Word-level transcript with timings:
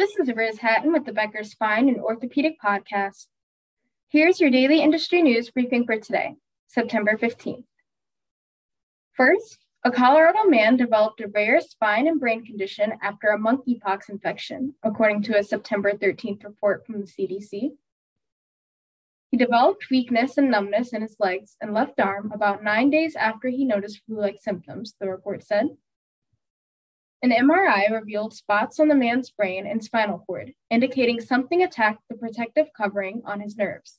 This 0.00 0.16
is 0.16 0.34
Riz 0.34 0.56
Hatton 0.56 0.94
with 0.94 1.04
the 1.04 1.12
Becker 1.12 1.44
Spine 1.44 1.86
and 1.90 2.00
Orthopedic 2.00 2.56
Podcast. 2.58 3.26
Here's 4.08 4.40
your 4.40 4.48
daily 4.48 4.80
industry 4.80 5.20
news 5.20 5.50
briefing 5.50 5.84
for 5.84 5.98
today, 5.98 6.36
September 6.66 7.18
15th. 7.18 7.64
First, 9.12 9.58
a 9.84 9.90
Colorado 9.90 10.44
man 10.44 10.78
developed 10.78 11.20
a 11.20 11.28
rare 11.28 11.60
spine 11.60 12.08
and 12.08 12.18
brain 12.18 12.46
condition 12.46 12.94
after 13.02 13.28
a 13.28 13.38
monkeypox 13.38 14.08
infection, 14.08 14.74
according 14.82 15.22
to 15.24 15.36
a 15.36 15.44
September 15.44 15.92
13th 15.92 16.44
report 16.44 16.86
from 16.86 17.02
the 17.02 17.06
CDC. 17.06 17.72
He 19.30 19.36
developed 19.36 19.90
weakness 19.90 20.38
and 20.38 20.50
numbness 20.50 20.94
in 20.94 21.02
his 21.02 21.16
legs 21.20 21.56
and 21.60 21.74
left 21.74 22.00
arm 22.00 22.32
about 22.32 22.64
nine 22.64 22.88
days 22.88 23.16
after 23.16 23.48
he 23.50 23.66
noticed 23.66 24.00
flu 24.06 24.18
like 24.18 24.38
symptoms, 24.40 24.94
the 24.98 25.10
report 25.10 25.44
said. 25.44 25.76
An 27.22 27.30
MRI 27.30 27.90
revealed 27.90 28.32
spots 28.32 28.80
on 28.80 28.88
the 28.88 28.94
man's 28.94 29.30
brain 29.30 29.66
and 29.66 29.84
spinal 29.84 30.24
cord, 30.26 30.54
indicating 30.70 31.20
something 31.20 31.62
attacked 31.62 32.02
the 32.08 32.16
protective 32.16 32.68
covering 32.74 33.20
on 33.26 33.40
his 33.40 33.58
nerves. 33.58 33.98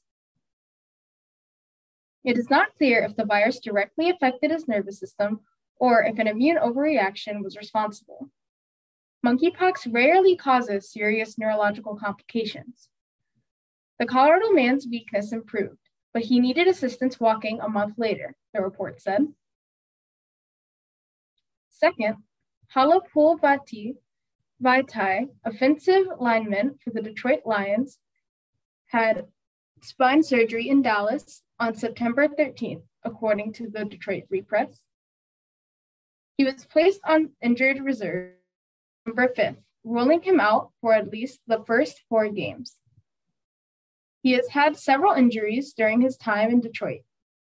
It 2.23 2.37
is 2.37 2.49
not 2.49 2.75
clear 2.77 3.03
if 3.03 3.15
the 3.15 3.25
virus 3.25 3.59
directly 3.59 4.09
affected 4.09 4.49
his 4.49 4.67
nervous 4.67 4.99
system 4.99 5.41
or 5.77 6.03
if 6.03 6.17
an 6.17 6.27
immune 6.27 6.57
overreaction 6.57 7.43
was 7.43 7.57
responsible. 7.57 8.29
Monkeypox 9.25 9.91
rarely 9.91 10.35
causes 10.35 10.91
serious 10.91 11.37
neurological 11.37 11.95
complications. 11.95 12.89
The 13.99 14.07
Colorado 14.07 14.49
man's 14.49 14.87
weakness 14.87 15.31
improved, 15.31 15.77
but 16.11 16.23
he 16.23 16.39
needed 16.39 16.67
assistance 16.67 17.19
walking 17.19 17.59
a 17.59 17.69
month 17.69 17.95
later, 17.97 18.35
the 18.51 18.61
report 18.61 18.99
said. 18.99 19.27
Second, 21.69 22.17
Halapoulivaati 22.75 23.95
Vaitai, 24.63 25.27
offensive 25.43 26.07
lineman 26.19 26.77
for 26.83 26.91
the 26.91 27.01
Detroit 27.01 27.41
Lions, 27.45 27.99
had 28.87 29.25
spine 29.81 30.23
surgery 30.23 30.69
in 30.69 30.81
Dallas 30.81 31.43
on 31.59 31.75
September 31.75 32.27
13th, 32.27 32.83
according 33.03 33.53
to 33.53 33.69
the 33.69 33.85
Detroit 33.85 34.23
Free 34.29 34.41
Press. 34.41 34.85
He 36.37 36.45
was 36.45 36.65
placed 36.65 37.01
on 37.05 37.31
injured 37.41 37.81
reserve 37.81 38.33
November 39.05 39.33
5th, 39.33 39.63
ruling 39.83 40.21
him 40.21 40.39
out 40.39 40.71
for 40.79 40.93
at 40.93 41.11
least 41.11 41.41
the 41.47 41.63
first 41.65 42.01
four 42.07 42.29
games. 42.29 42.77
He 44.23 44.33
has 44.33 44.49
had 44.49 44.77
several 44.77 45.13
injuries 45.13 45.73
during 45.73 46.01
his 46.01 46.15
time 46.15 46.51
in 46.51 46.61
Detroit, 46.61 47.01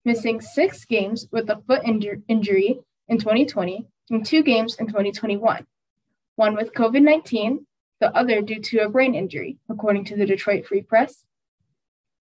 missing 0.03 0.41
six 0.41 0.85
games 0.85 1.27
with 1.31 1.49
a 1.49 1.61
foot 1.67 1.83
inju- 1.83 2.23
injury 2.27 2.79
in 3.07 3.17
2020 3.17 3.85
and 4.09 4.25
two 4.25 4.43
games 4.43 4.75
in 4.75 4.87
2021, 4.87 5.65
one 6.35 6.55
with 6.55 6.73
COVID 6.73 7.01
19, 7.01 7.65
the 7.99 8.15
other 8.15 8.41
due 8.41 8.59
to 8.59 8.79
a 8.79 8.89
brain 8.89 9.15
injury, 9.15 9.57
according 9.69 10.05
to 10.05 10.15
the 10.15 10.25
Detroit 10.25 10.65
Free 10.65 10.81
Press. 10.81 11.25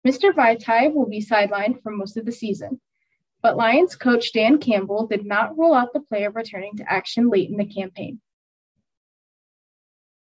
Mr. 0.06 0.32
Vaitai 0.32 0.92
will 0.92 1.08
be 1.08 1.24
sidelined 1.24 1.82
for 1.82 1.92
most 1.92 2.16
of 2.16 2.24
the 2.24 2.32
season, 2.32 2.80
but 3.42 3.56
Lions 3.56 3.96
coach 3.96 4.32
Dan 4.32 4.58
Campbell 4.58 5.06
did 5.06 5.24
not 5.24 5.56
rule 5.56 5.74
out 5.74 5.92
the 5.92 6.00
player 6.00 6.30
returning 6.30 6.76
to 6.76 6.92
action 6.92 7.28
late 7.28 7.50
in 7.50 7.56
the 7.56 7.64
campaign. 7.66 8.20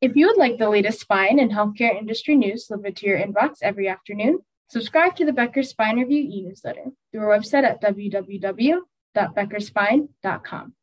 If 0.00 0.16
you 0.16 0.26
would 0.28 0.38
like 0.38 0.58
the 0.58 0.70
latest 0.70 1.00
spine 1.00 1.38
and 1.38 1.52
healthcare 1.52 1.96
industry 1.96 2.34
news 2.34 2.66
delivered 2.66 2.96
to 2.96 3.06
your 3.06 3.18
inbox 3.18 3.58
every 3.62 3.86
afternoon, 3.86 4.40
subscribe 4.68 5.14
to 5.16 5.26
the 5.26 5.32
Becker 5.32 5.62
Spine 5.62 5.98
Review 5.98 6.22
e 6.22 6.42
newsletter 6.42 6.86
through 7.12 7.20
our 7.20 7.38
website 7.38 7.64
at 7.64 7.80
www.beckerspine.com. 9.14 10.74